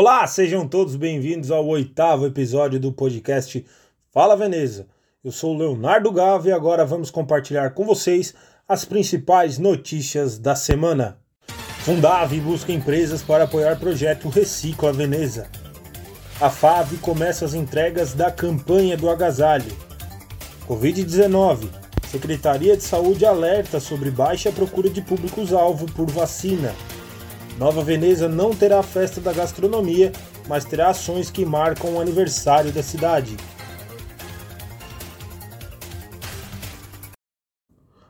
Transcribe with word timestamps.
Olá, 0.00 0.24
sejam 0.28 0.64
todos 0.68 0.94
bem-vindos 0.94 1.50
ao 1.50 1.66
oitavo 1.66 2.24
episódio 2.24 2.78
do 2.78 2.92
podcast 2.92 3.66
Fala 4.12 4.36
Veneza. 4.36 4.86
Eu 5.24 5.32
sou 5.32 5.58
Leonardo 5.58 6.12
Gava 6.12 6.46
e 6.48 6.52
agora 6.52 6.86
vamos 6.86 7.10
compartilhar 7.10 7.70
com 7.70 7.84
vocês 7.84 8.32
as 8.68 8.84
principais 8.84 9.58
notícias 9.58 10.38
da 10.38 10.54
semana. 10.54 11.18
Fundave 11.80 12.38
busca 12.38 12.70
empresas 12.70 13.22
para 13.22 13.42
apoiar 13.42 13.80
projeto 13.80 14.28
Recicla 14.28 14.92
Veneza. 14.92 15.50
A 16.40 16.48
FAV 16.48 16.98
começa 16.98 17.44
as 17.44 17.54
entregas 17.54 18.14
da 18.14 18.30
campanha 18.30 18.96
do 18.96 19.10
agasalho. 19.10 19.76
Covid-19. 20.68 21.68
Secretaria 22.08 22.76
de 22.76 22.84
Saúde 22.84 23.26
alerta 23.26 23.80
sobre 23.80 24.12
baixa 24.12 24.52
procura 24.52 24.88
de 24.88 25.02
públicos-alvo 25.02 25.86
por 25.92 26.08
vacina. 26.08 26.72
Nova 27.58 27.82
Veneza 27.82 28.28
não 28.28 28.54
terá 28.54 28.80
festa 28.84 29.20
da 29.20 29.32
gastronomia, 29.32 30.12
mas 30.48 30.64
terá 30.64 30.90
ações 30.90 31.28
que 31.28 31.44
marcam 31.44 31.94
o 31.94 32.00
aniversário 32.00 32.70
da 32.70 32.84
cidade. 32.84 33.36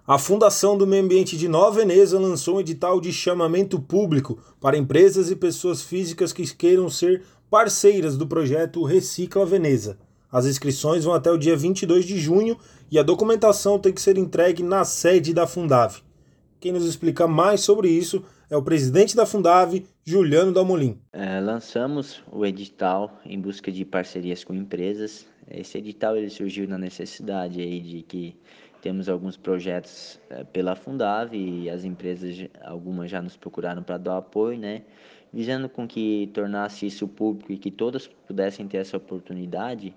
A 0.07 0.19
Fundação 0.19 0.77
do 0.77 0.87
Meio 0.87 1.03
Ambiente 1.03 1.35
de 1.35 1.49
Nova 1.49 1.81
Veneza 1.81 2.21
lançou 2.21 2.57
um 2.57 2.61
edital 2.61 3.01
de 3.01 3.11
chamamento 3.11 3.81
público 3.81 4.39
para 4.61 4.77
empresas 4.77 5.31
e 5.31 5.37
pessoas 5.37 5.81
físicas 5.81 6.31
que 6.31 6.47
queiram 6.55 6.91
ser 6.91 7.23
parceiras 7.51 8.19
do 8.19 8.27
projeto 8.27 8.85
Recicla 8.85 9.47
Veneza. 9.47 9.99
As 10.31 10.45
inscrições 10.45 11.05
vão 11.05 11.15
até 11.15 11.31
o 11.31 11.39
dia 11.39 11.57
22 11.57 12.05
de 12.05 12.19
junho 12.19 12.59
e 12.91 12.99
a 12.99 13.03
documentação 13.03 13.79
tem 13.79 13.95
que 13.95 14.03
ser 14.03 14.19
entregue 14.19 14.63
na 14.63 14.85
sede 14.85 15.33
da 15.33 15.47
Fundave. 15.47 16.03
Quem 16.61 16.73
nos 16.73 16.85
explica 16.85 17.27
mais 17.27 17.61
sobre 17.61 17.89
isso 17.89 18.23
é 18.51 18.57
o 18.57 18.63
presidente 18.63 19.15
da 19.15 19.27
Fundave, 19.27 19.87
Juliano 20.05 20.53
Dalmolin. 20.53 20.99
É, 21.13 21.39
lançamos 21.39 22.23
o 22.33 22.47
edital 22.47 23.21
em 23.25 23.39
busca 23.39 23.71
de 23.71 23.85
parcerias 23.85 24.43
com 24.43 24.55
empresas. 24.55 25.27
Esse 25.51 25.77
edital 25.79 26.17
ele 26.17 26.31
surgiu 26.31 26.67
na 26.67 26.79
necessidade 26.79 27.61
aí 27.61 27.81
de 27.81 28.03
que 28.03 28.37
temos 28.81 29.09
alguns 29.09 29.37
projetos 29.37 30.19
é, 30.31 30.45
pela 30.45 30.75
Fundave 30.75 31.37
e 31.37 31.69
as 31.69 31.85
empresas, 31.85 32.49
algumas 32.63 33.11
já 33.11 33.21
nos 33.21 33.37
procuraram 33.37 33.83
para 33.83 33.99
dar 33.99 34.17
apoio, 34.17 34.59
né? 34.59 34.83
Visando 35.31 35.69
com 35.69 35.87
que 35.87 36.31
tornasse 36.33 36.87
isso 36.87 37.07
público 37.07 37.53
e 37.53 37.59
que 37.59 37.71
todas 37.71 38.07
pudessem 38.07 38.67
ter 38.67 38.79
essa 38.79 38.97
oportunidade, 38.97 39.95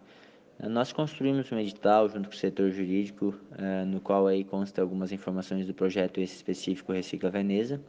é, 0.59 0.67
nós 0.67 0.91
construímos 0.91 1.49
um 1.53 1.57
edital 1.57 2.09
junto 2.09 2.27
com 2.27 2.35
o 2.35 2.37
setor 2.37 2.69
jurídico, 2.69 3.33
é, 3.57 3.85
no 3.85 4.01
qual 4.01 4.27
aí 4.27 4.43
consta 4.43 4.81
algumas 4.81 5.13
informações 5.13 5.65
do 5.65 5.73
projeto 5.73 6.19
específico 6.19 6.91
Recicla 6.91 7.29
Veneza. 7.29 7.79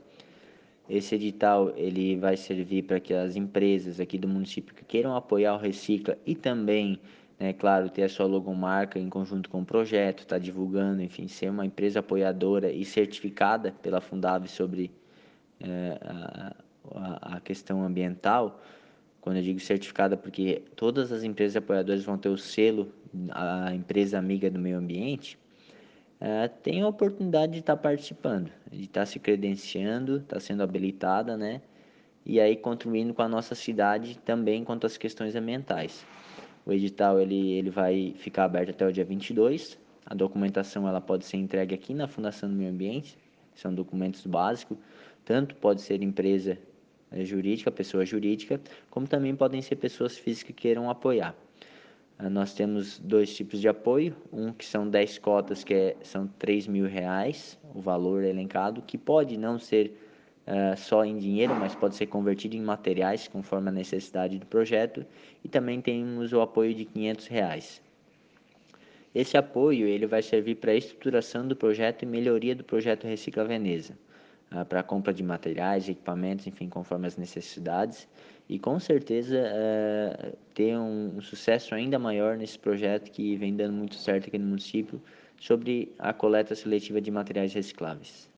Esse 0.88 1.14
edital 1.14 1.72
ele 1.76 2.16
vai 2.16 2.36
servir 2.36 2.82
para 2.82 2.98
que 2.98 3.14
as 3.14 3.36
empresas 3.36 4.00
aqui 4.00 4.18
do 4.18 4.28
município 4.28 4.74
que 4.74 4.84
queiram 4.84 5.14
apoiar 5.14 5.54
o 5.54 5.58
Recicla 5.58 6.18
e 6.26 6.34
também, 6.34 6.98
né, 7.38 7.52
claro, 7.52 7.88
ter 7.88 8.02
a 8.02 8.08
sua 8.08 8.26
logomarca 8.26 8.98
em 8.98 9.08
conjunto 9.08 9.48
com 9.48 9.62
o 9.62 9.64
projeto, 9.64 10.20
estar 10.20 10.36
tá 10.36 10.38
divulgando, 10.38 11.02
enfim, 11.02 11.28
ser 11.28 11.50
uma 11.50 11.64
empresa 11.64 12.00
apoiadora 12.00 12.70
e 12.72 12.84
certificada 12.84 13.72
pela 13.80 14.00
Fundave 14.00 14.48
sobre 14.48 14.90
é, 15.60 15.98
a, 16.94 17.36
a, 17.36 17.40
questão 17.40 17.82
ambiental. 17.84 18.60
Quando 19.20 19.36
eu 19.36 19.42
digo 19.42 19.60
certificada, 19.60 20.16
porque 20.16 20.62
todas 20.74 21.12
as 21.12 21.22
empresas 21.22 21.56
apoiadoras 21.56 22.04
vão 22.04 22.18
ter 22.18 22.28
o 22.28 22.36
selo, 22.36 22.92
a 23.30 23.72
empresa 23.72 24.18
amiga 24.18 24.50
do 24.50 24.58
meio 24.58 24.78
ambiente, 24.78 25.38
é, 26.24 26.46
tem 26.46 26.82
a 26.82 26.86
oportunidade 26.86 27.54
de 27.54 27.58
estar 27.58 27.74
tá 27.74 27.82
participando, 27.82 28.48
de 28.70 28.84
estar 28.84 29.00
tá 29.00 29.06
se 29.06 29.18
credenciando, 29.18 30.18
estar 30.18 30.36
tá 30.36 30.40
sendo 30.40 30.62
habilitada, 30.62 31.36
né? 31.36 31.60
E 32.24 32.40
aí 32.40 32.54
contribuindo 32.54 33.12
com 33.12 33.22
a 33.22 33.28
nossa 33.28 33.56
cidade 33.56 34.16
também 34.24 34.62
quanto 34.62 34.86
às 34.86 34.96
questões 34.96 35.34
ambientais. 35.34 36.06
O 36.64 36.72
edital 36.72 37.18
ele, 37.18 37.54
ele 37.54 37.70
vai 37.70 38.14
ficar 38.16 38.44
aberto 38.44 38.70
até 38.70 38.86
o 38.86 38.92
dia 38.92 39.04
22. 39.04 39.76
A 40.06 40.14
documentação 40.14 40.86
ela 40.86 41.00
pode 41.00 41.24
ser 41.24 41.38
entregue 41.38 41.74
aqui 41.74 41.92
na 41.92 42.06
Fundação 42.06 42.48
do 42.48 42.54
Meio 42.54 42.70
Ambiente, 42.70 43.18
são 43.52 43.74
documentos 43.74 44.24
básicos, 44.24 44.78
tanto 45.24 45.56
pode 45.56 45.80
ser 45.80 46.04
empresa 46.04 46.56
é, 47.10 47.24
jurídica, 47.24 47.68
pessoa 47.68 48.06
jurídica, 48.06 48.60
como 48.88 49.08
também 49.08 49.34
podem 49.34 49.60
ser 49.60 49.74
pessoas 49.74 50.16
físicas 50.16 50.54
que 50.54 50.62
queiram 50.62 50.88
apoiar. 50.88 51.34
Ah, 52.22 52.30
nós 52.30 52.54
temos 52.54 53.00
dois 53.00 53.34
tipos 53.34 53.60
de 53.60 53.66
apoio, 53.66 54.14
um 54.32 54.52
que 54.52 54.64
são 54.64 54.88
10 54.88 55.18
cotas, 55.18 55.64
que 55.64 55.74
é, 55.74 55.96
são 56.02 56.28
3 56.38 56.68
mil 56.68 56.86
reais, 56.86 57.58
o 57.74 57.80
valor 57.80 58.22
elencado, 58.22 58.80
que 58.80 58.96
pode 58.96 59.36
não 59.36 59.58
ser 59.58 59.98
uh, 60.46 60.76
só 60.76 61.04
em 61.04 61.18
dinheiro, 61.18 61.52
mas 61.56 61.74
pode 61.74 61.96
ser 61.96 62.06
convertido 62.06 62.54
em 62.54 62.60
materiais, 62.60 63.26
conforme 63.26 63.70
a 63.70 63.72
necessidade 63.72 64.38
do 64.38 64.46
projeto, 64.46 65.04
e 65.42 65.48
também 65.48 65.80
temos 65.80 66.32
o 66.32 66.40
apoio 66.40 66.72
de 66.72 66.84
500 66.84 67.26
reais. 67.26 67.82
Esse 69.12 69.36
apoio 69.36 69.88
ele 69.88 70.06
vai 70.06 70.22
servir 70.22 70.54
para 70.54 70.70
a 70.70 70.76
estruturação 70.76 71.48
do 71.48 71.56
projeto 71.56 72.04
e 72.04 72.06
melhoria 72.06 72.54
do 72.54 72.62
projeto 72.62 73.04
Recicla 73.04 73.44
Veneza, 73.44 73.98
uh, 74.54 74.64
para 74.64 74.80
a 74.80 74.82
compra 74.82 75.12
de 75.12 75.22
materiais, 75.22 75.88
equipamentos, 75.88 76.46
enfim, 76.46 76.68
conforme 76.68 77.06
as 77.06 77.16
necessidades, 77.16 78.06
e 78.48 78.58
com 78.58 78.78
certeza 78.78 79.36
é, 79.36 80.32
ter 80.54 80.76
um, 80.76 81.16
um, 81.16 81.20
sucesso 81.20 81.74
ainda 81.74 81.98
maior 81.98 82.36
nesse 82.36 82.58
projeto 82.58 83.10
que 83.10 83.36
vem 83.36 83.54
dando 83.56 83.72
muito 83.72 83.94
certo 83.94 84.28
aqui 84.28 84.38
no 84.38 84.46
município 84.46 85.00
sobre 85.40 85.94
a 85.98 86.12
coleta 86.12 86.54
seletiva 86.54 87.00
de 87.00 87.10
materiais 87.10 87.52
recicláveis. 87.52 88.28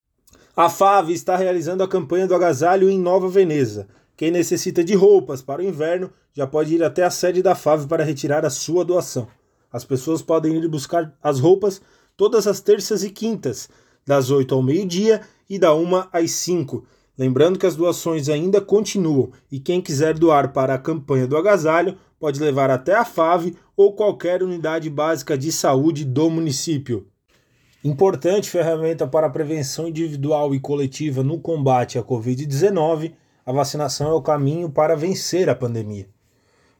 A 0.56 0.68
FAV 0.68 1.10
está 1.10 1.36
realizando 1.36 1.82
a 1.82 1.88
campanha 1.88 2.26
do 2.26 2.34
agasalho 2.34 2.88
em 2.88 2.98
Nova 2.98 3.28
Veneza. 3.28 3.88
Quem 4.16 4.30
necessita 4.30 4.84
de 4.84 4.94
roupas 4.94 5.42
para 5.42 5.60
o 5.60 5.64
inverno 5.64 6.12
já 6.32 6.46
pode 6.46 6.74
ir 6.74 6.84
até 6.84 7.02
a 7.02 7.10
sede 7.10 7.42
da 7.42 7.54
FAV 7.54 7.88
para 7.88 8.04
retirar 8.04 8.44
a 8.44 8.50
sua 8.50 8.84
doação. 8.84 9.26
As 9.72 9.84
pessoas 9.84 10.22
podem 10.22 10.54
ir 10.54 10.68
buscar 10.68 11.12
as 11.20 11.40
roupas 11.40 11.82
todas 12.16 12.46
as 12.46 12.60
terças 12.60 13.02
e 13.02 13.10
quintas, 13.10 13.68
das 14.06 14.30
8 14.30 14.54
ao 14.54 14.62
meio-dia 14.62 15.20
e 15.48 15.58
da 15.58 15.74
1 15.74 16.08
às 16.12 16.30
5 16.30 16.86
Lembrando 17.16 17.58
que 17.60 17.66
as 17.66 17.76
doações 17.76 18.28
ainda 18.28 18.60
continuam 18.60 19.30
e 19.50 19.60
quem 19.60 19.80
quiser 19.80 20.18
doar 20.18 20.52
para 20.52 20.74
a 20.74 20.78
campanha 20.78 21.28
do 21.28 21.36
agasalho 21.36 21.96
pode 22.18 22.40
levar 22.40 22.70
até 22.70 22.94
a 22.94 23.04
FAV 23.04 23.54
ou 23.76 23.92
qualquer 23.92 24.42
unidade 24.42 24.90
básica 24.90 25.38
de 25.38 25.52
saúde 25.52 26.04
do 26.04 26.28
município. 26.28 27.06
Importante 27.84 28.50
ferramenta 28.50 29.06
para 29.06 29.28
a 29.28 29.30
prevenção 29.30 29.86
individual 29.86 30.54
e 30.54 30.60
coletiva 30.60 31.22
no 31.22 31.38
combate 31.38 31.98
à 31.98 32.02
Covid-19, 32.02 33.12
a 33.46 33.52
vacinação 33.52 34.10
é 34.10 34.14
o 34.14 34.22
caminho 34.22 34.68
para 34.68 34.96
vencer 34.96 35.48
a 35.48 35.54
pandemia. 35.54 36.08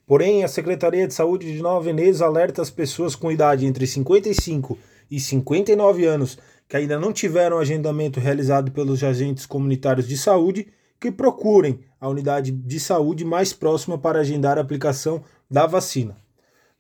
Porém, 0.07 0.43
a 0.43 0.49
Secretaria 0.49 1.07
de 1.07 1.15
Saúde 1.15 1.53
de 1.53 1.63
Nova 1.63 1.85
Veneza 1.85 2.25
alerta 2.25 2.61
as 2.61 2.71
pessoas 2.71 3.15
com 3.15 3.31
idade 3.31 3.67
entre 3.67 3.87
55 3.87 4.77
e 5.11 5.21
59 5.21 6.05
anos 6.07 6.39
que 6.69 6.77
ainda 6.77 6.99
não 6.99 7.13
tiveram 7.13 7.59
agendamento 7.59 8.19
realizado 8.19 8.73
pelos 8.73 9.03
agentes 9.03 9.47
comunitários 9.47 10.09
de 10.09 10.17
saúde 10.17 10.69
que 10.99 11.13
procurem 11.13 11.81
a 12.01 12.09
unidade 12.09 12.51
de 12.51 12.81
saúde 12.81 13.25
mais 13.25 13.53
próxima 13.53 13.99
para 13.99 14.21
agendar 14.21 14.57
a 14.57 14.63
aplicação 14.63 15.23
da 15.51 15.67
vacina. 15.67 16.17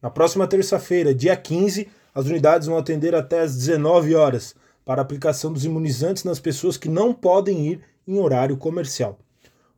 Na 0.01 0.11
próxima 0.11 0.47
terça-feira, 0.47 1.15
dia 1.15 1.37
15, 1.37 1.89
as 2.15 2.27
unidades 2.27 2.69
vão 2.69 2.79
atender 2.79 3.15
até 3.15 3.41
às 3.41 3.57
19 3.57 4.15
horas 4.15 4.55
para 4.85 5.01
a 5.01 5.05
aplicação 5.05 5.53
dos 5.53 5.65
imunizantes 5.65 6.25
nas 6.25 6.39
pessoas 6.39 6.77
que 6.77 6.89
não 6.89 7.13
podem 7.13 7.67
ir 7.67 7.81
em 8.07 8.19
horário 8.19 8.57
comercial. 8.57 9.19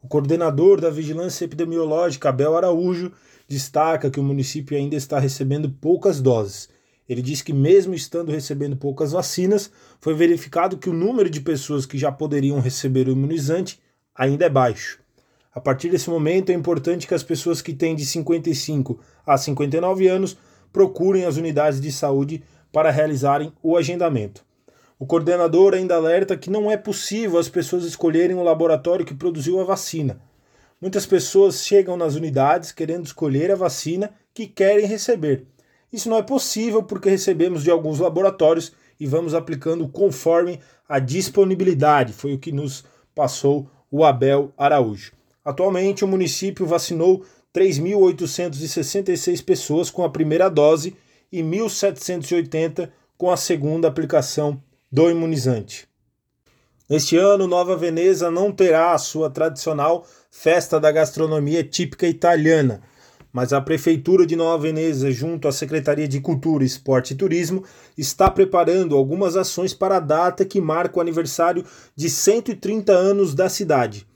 O 0.02 0.08
coordenador 0.08 0.80
da 0.80 0.90
Vigilância 0.90 1.44
Epidemiológica, 1.44 2.28
Abel 2.28 2.56
Araújo, 2.56 3.12
destaca 3.48 4.10
que 4.10 4.20
o 4.20 4.24
município 4.24 4.76
ainda 4.76 4.96
está 4.96 5.18
recebendo 5.18 5.70
poucas 5.70 6.20
doses 6.20 6.68
ele 7.08 7.22
diz 7.22 7.40
que, 7.40 7.52
mesmo 7.52 7.94
estando 7.94 8.32
recebendo 8.32 8.76
poucas 8.76 9.12
vacinas, 9.12 9.70
foi 10.00 10.14
verificado 10.14 10.76
que 10.76 10.90
o 10.90 10.92
número 10.92 11.30
de 11.30 11.40
pessoas 11.40 11.86
que 11.86 11.96
já 11.96 12.10
poderiam 12.10 12.60
receber 12.60 13.06
o 13.06 13.12
imunizante 13.12 13.80
ainda 14.14 14.46
é 14.46 14.48
baixo. 14.48 14.98
A 15.54 15.60
partir 15.60 15.88
desse 15.88 16.10
momento, 16.10 16.50
é 16.50 16.54
importante 16.54 17.06
que 17.06 17.14
as 17.14 17.22
pessoas 17.22 17.62
que 17.62 17.72
têm 17.72 17.94
de 17.94 18.04
55 18.04 18.98
a 19.24 19.38
59 19.38 20.08
anos 20.08 20.36
procurem 20.72 21.24
as 21.24 21.36
unidades 21.36 21.80
de 21.80 21.92
saúde 21.92 22.42
para 22.72 22.90
realizarem 22.90 23.52
o 23.62 23.76
agendamento. 23.76 24.44
O 24.98 25.06
coordenador 25.06 25.74
ainda 25.74 25.94
alerta 25.94 26.36
que 26.36 26.50
não 26.50 26.70
é 26.70 26.76
possível 26.76 27.38
as 27.38 27.48
pessoas 27.48 27.84
escolherem 27.84 28.36
o 28.36 28.42
laboratório 28.42 29.06
que 29.06 29.14
produziu 29.14 29.60
a 29.60 29.64
vacina. 29.64 30.20
Muitas 30.80 31.06
pessoas 31.06 31.64
chegam 31.64 31.96
nas 31.96 32.16
unidades 32.16 32.72
querendo 32.72 33.06
escolher 33.06 33.50
a 33.50 33.56
vacina 33.56 34.10
que 34.34 34.46
querem 34.46 34.86
receber 34.86 35.46
isso 35.96 36.10
não 36.10 36.18
é 36.18 36.22
possível 36.22 36.82
porque 36.82 37.08
recebemos 37.08 37.64
de 37.64 37.70
alguns 37.70 37.98
laboratórios 37.98 38.72
e 39.00 39.06
vamos 39.06 39.34
aplicando 39.34 39.88
conforme 39.88 40.60
a 40.88 40.98
disponibilidade, 40.98 42.12
foi 42.12 42.34
o 42.34 42.38
que 42.38 42.52
nos 42.52 42.84
passou 43.14 43.68
o 43.90 44.04
Abel 44.04 44.52
Araújo. 44.56 45.12
Atualmente, 45.44 46.04
o 46.04 46.08
município 46.08 46.66
vacinou 46.66 47.24
3.866 47.54 49.42
pessoas 49.44 49.90
com 49.90 50.04
a 50.04 50.10
primeira 50.10 50.48
dose 50.50 50.94
e 51.32 51.42
1.780 51.42 52.90
com 53.16 53.30
a 53.30 53.36
segunda 53.36 53.88
aplicação 53.88 54.60
do 54.92 55.10
imunizante. 55.10 55.88
Este 56.88 57.16
ano, 57.16 57.48
Nova 57.48 57.76
Veneza 57.76 58.30
não 58.30 58.52
terá 58.52 58.92
a 58.92 58.98
sua 58.98 59.28
tradicional 59.30 60.06
festa 60.30 60.78
da 60.78 60.92
gastronomia 60.92 61.64
típica 61.64 62.06
italiana. 62.06 62.82
Mas 63.36 63.52
a 63.52 63.60
Prefeitura 63.60 64.24
de 64.24 64.34
Nova 64.34 64.62
Veneza, 64.62 65.10
junto 65.10 65.46
à 65.46 65.52
Secretaria 65.52 66.08
de 66.08 66.20
Cultura, 66.20 66.64
Esporte 66.64 67.12
e 67.12 67.16
Turismo, 67.18 67.64
está 67.98 68.30
preparando 68.30 68.96
algumas 68.96 69.36
ações 69.36 69.74
para 69.74 69.98
a 69.98 70.00
data 70.00 70.42
que 70.42 70.58
marca 70.58 70.96
o 70.96 71.02
aniversário 71.02 71.62
de 71.94 72.08
130 72.08 72.90
anos 72.92 73.34
da 73.34 73.50
cidade. 73.50 74.06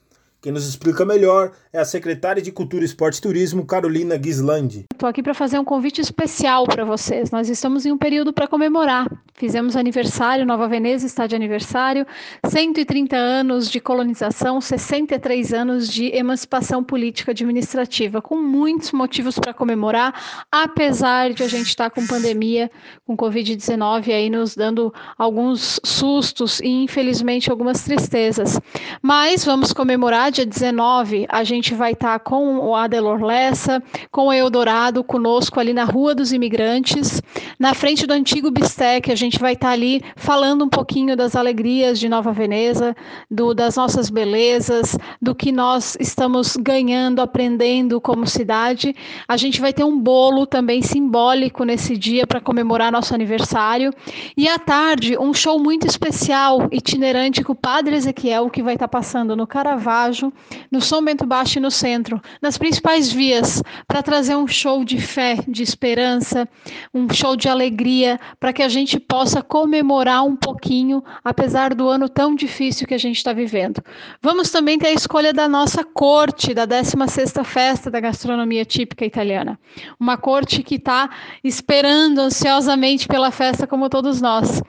Quem 0.40 0.50
nos 0.50 0.66
explica 0.66 1.04
melhor 1.04 1.52
é 1.70 1.78
a 1.78 1.84
secretária 1.84 2.40
de 2.40 2.50
Cultura, 2.50 2.82
Esporte 2.82 3.18
e 3.18 3.20
Turismo, 3.20 3.66
Carolina 3.66 4.18
Gislandi. 4.18 4.86
Estou 4.90 5.06
aqui 5.06 5.22
para 5.22 5.34
fazer 5.34 5.58
um 5.58 5.64
convite 5.66 6.00
especial 6.00 6.64
para 6.64 6.82
vocês. 6.82 7.30
Nós 7.30 7.50
estamos 7.50 7.84
em 7.84 7.92
um 7.92 7.98
período 7.98 8.32
para 8.32 8.48
comemorar. 8.48 9.06
Fizemos 9.40 9.74
aniversário, 9.74 10.44
Nova 10.44 10.68
Veneza 10.68 11.06
está 11.06 11.26
de 11.26 11.34
aniversário, 11.34 12.06
130 12.46 13.16
anos 13.16 13.70
de 13.70 13.80
colonização, 13.80 14.60
63 14.60 15.54
anos 15.54 15.88
de 15.88 16.14
emancipação 16.14 16.84
política 16.84 17.30
administrativa, 17.30 18.20
com 18.20 18.36
muitos 18.36 18.92
motivos 18.92 19.38
para 19.38 19.54
comemorar, 19.54 20.44
apesar 20.52 21.32
de 21.32 21.42
a 21.42 21.48
gente 21.48 21.68
estar 21.68 21.88
com 21.88 22.06
pandemia, 22.06 22.70
com 23.06 23.16
Covid-19 23.16 24.12
aí 24.12 24.28
nos 24.28 24.54
dando 24.54 24.92
alguns 25.16 25.80
sustos 25.82 26.60
e 26.60 26.68
infelizmente 26.68 27.50
algumas 27.50 27.82
tristezas. 27.82 28.60
Mas 29.00 29.42
vamos 29.42 29.72
comemorar 29.72 30.30
dia 30.30 30.44
19, 30.44 31.24
a 31.30 31.42
gente 31.44 31.72
vai 31.74 31.92
estar 31.92 32.18
com 32.18 32.58
o 32.58 32.76
Adelor 32.76 33.24
Lessa, 33.24 33.82
com 34.10 34.26
o 34.26 34.32
Eldorado 34.34 35.02
conosco 35.02 35.58
ali 35.58 35.72
na 35.72 35.84
Rua 35.84 36.14
dos 36.14 36.30
Imigrantes, 36.30 37.22
na 37.58 37.72
frente 37.72 38.06
do 38.06 38.12
antigo 38.12 38.50
Bistec, 38.50 39.10
a 39.10 39.14
gente 39.14 39.29
vai 39.38 39.52
estar 39.52 39.70
ali 39.70 40.02
falando 40.16 40.64
um 40.64 40.68
pouquinho 40.68 41.16
das 41.16 41.36
alegrias 41.36 41.98
de 41.98 42.08
Nova 42.08 42.32
Veneza, 42.32 42.94
do, 43.30 43.54
das 43.54 43.76
nossas 43.76 44.10
belezas, 44.10 44.96
do 45.20 45.34
que 45.34 45.52
nós 45.52 45.96
estamos 46.00 46.56
ganhando, 46.56 47.20
aprendendo 47.20 48.00
como 48.00 48.26
cidade. 48.26 48.94
A 49.28 49.36
gente 49.36 49.60
vai 49.60 49.72
ter 49.72 49.84
um 49.84 49.98
bolo 49.98 50.46
também 50.46 50.82
simbólico 50.82 51.64
nesse 51.64 51.96
dia 51.96 52.26
para 52.26 52.40
comemorar 52.40 52.90
nosso 52.90 53.14
aniversário. 53.14 53.92
E 54.36 54.48
à 54.48 54.58
tarde, 54.58 55.16
um 55.18 55.32
show 55.32 55.58
muito 55.58 55.86
especial, 55.86 56.68
itinerante 56.72 57.42
com 57.42 57.52
o 57.52 57.56
Padre 57.56 57.96
Ezequiel, 57.96 58.50
que 58.50 58.62
vai 58.62 58.74
estar 58.74 58.88
passando 58.88 59.36
no 59.36 59.46
Caravaggio, 59.46 60.32
no 60.70 60.80
São 60.80 61.04
Bento 61.04 61.26
Baixo 61.26 61.58
e 61.58 61.60
no 61.60 61.70
centro, 61.70 62.20
nas 62.40 62.58
principais 62.58 63.12
vias, 63.12 63.62
para 63.86 64.02
trazer 64.02 64.36
um 64.36 64.46
show 64.46 64.84
de 64.84 65.00
fé, 65.00 65.38
de 65.46 65.62
esperança, 65.62 66.48
um 66.92 67.08
show 67.12 67.36
de 67.36 67.48
alegria, 67.48 68.18
para 68.38 68.52
que 68.52 68.62
a 68.62 68.68
gente 68.68 68.98
possa 68.98 69.19
comemorar 69.42 70.24
um 70.24 70.34
pouquinho, 70.34 71.02
apesar 71.24 71.74
do 71.74 71.88
ano 71.88 72.08
tão 72.08 72.34
difícil 72.34 72.86
que 72.86 72.94
a 72.94 72.98
gente 72.98 73.16
está 73.16 73.32
vivendo. 73.32 73.82
Vamos 74.22 74.50
também 74.50 74.78
ter 74.78 74.88
a 74.88 74.92
escolha 74.92 75.32
da 75.32 75.48
nossa 75.48 75.84
corte, 75.84 76.54
da 76.54 76.66
16ª 76.66 77.44
Festa 77.44 77.90
da 77.90 78.00
Gastronomia 78.00 78.64
Típica 78.64 79.04
Italiana. 79.04 79.58
Uma 79.98 80.16
corte 80.16 80.62
que 80.62 80.76
está 80.76 81.10
esperando 81.44 82.20
ansiosamente 82.20 83.06
pela 83.06 83.30
festa 83.30 83.66
como 83.66 83.88
todos 83.88 84.20
nós. 84.20 84.62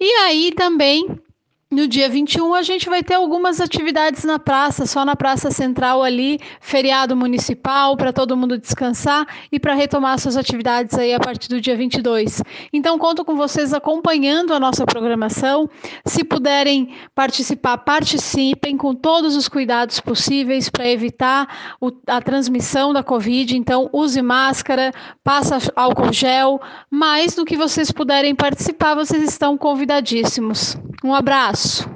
E 0.00 0.10
aí 0.22 0.52
também 0.52 1.18
no 1.68 1.88
dia 1.88 2.08
21, 2.08 2.54
a 2.54 2.62
gente 2.62 2.88
vai 2.88 3.02
ter 3.02 3.14
algumas 3.14 3.60
atividades 3.60 4.22
na 4.22 4.38
praça, 4.38 4.86
só 4.86 5.04
na 5.04 5.16
Praça 5.16 5.50
Central 5.50 6.00
ali, 6.00 6.38
feriado 6.60 7.16
municipal, 7.16 7.96
para 7.96 8.12
todo 8.12 8.36
mundo 8.36 8.56
descansar 8.56 9.26
e 9.50 9.58
para 9.58 9.74
retomar 9.74 10.16
suas 10.20 10.36
atividades 10.36 10.96
aí 10.96 11.12
a 11.12 11.18
partir 11.18 11.48
do 11.48 11.60
dia 11.60 11.76
22. 11.76 12.40
Então, 12.72 12.96
conto 13.00 13.24
com 13.24 13.34
vocês 13.34 13.74
acompanhando 13.74 14.54
a 14.54 14.60
nossa 14.60 14.86
programação. 14.86 15.68
Se 16.06 16.22
puderem 16.22 16.94
participar, 17.16 17.78
participem 17.78 18.76
com 18.76 18.94
todos 18.94 19.34
os 19.34 19.48
cuidados 19.48 19.98
possíveis 19.98 20.70
para 20.70 20.88
evitar 20.88 21.76
o, 21.80 21.90
a 22.06 22.22
transmissão 22.22 22.92
da 22.92 23.02
Covid. 23.02 23.56
Então, 23.56 23.90
use 23.92 24.22
máscara, 24.22 24.92
passa 25.24 25.58
álcool 25.74 26.12
gel, 26.12 26.60
mas 26.88 27.34
no 27.34 27.44
que 27.44 27.56
vocês 27.56 27.90
puderem 27.90 28.36
participar, 28.36 28.94
vocês 28.94 29.20
estão 29.24 29.58
convidadíssimos. 29.58 30.78
Um 31.06 31.14
abraço. 31.14 31.88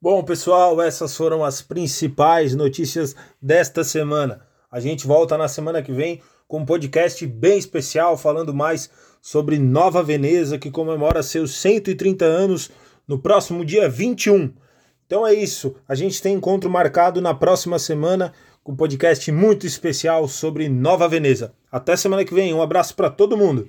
Bom, 0.00 0.22
pessoal, 0.22 0.80
essas 0.80 1.16
foram 1.16 1.44
as 1.44 1.60
principais 1.60 2.54
notícias 2.54 3.16
desta 3.42 3.82
semana. 3.82 4.46
A 4.70 4.78
gente 4.78 5.04
volta 5.04 5.36
na 5.36 5.48
semana 5.48 5.82
que 5.82 5.90
vem 5.90 6.22
com 6.46 6.60
um 6.60 6.64
podcast 6.64 7.26
bem 7.26 7.58
especial 7.58 8.16
falando 8.16 8.54
mais 8.54 8.88
sobre 9.20 9.58
Nova 9.58 10.00
Veneza, 10.00 10.58
que 10.58 10.70
comemora 10.70 11.24
seus 11.24 11.56
130 11.56 12.24
anos 12.24 12.70
no 13.04 13.18
próximo 13.18 13.64
dia 13.64 13.88
21. 13.88 14.54
Então 15.08 15.26
é 15.26 15.34
isso. 15.34 15.74
A 15.88 15.96
gente 15.96 16.22
tem 16.22 16.36
encontro 16.36 16.70
marcado 16.70 17.20
na 17.20 17.34
próxima 17.34 17.80
semana 17.80 18.32
com 18.62 18.70
um 18.70 18.76
podcast 18.76 19.32
muito 19.32 19.66
especial 19.66 20.28
sobre 20.28 20.68
Nova 20.68 21.08
Veneza. 21.08 21.52
Até 21.68 21.96
semana 21.96 22.24
que 22.24 22.32
vem. 22.32 22.54
Um 22.54 22.62
abraço 22.62 22.94
para 22.94 23.10
todo 23.10 23.36
mundo. 23.36 23.68